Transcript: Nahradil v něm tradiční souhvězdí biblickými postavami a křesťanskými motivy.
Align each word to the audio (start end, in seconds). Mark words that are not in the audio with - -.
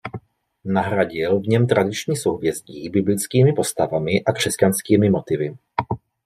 Nahradil 0.65 1.39
v 1.39 1.43
něm 1.47 1.67
tradiční 1.67 2.15
souhvězdí 2.17 2.89
biblickými 2.89 3.53
postavami 3.53 4.23
a 4.27 4.31
křesťanskými 4.33 5.09
motivy. 5.09 5.55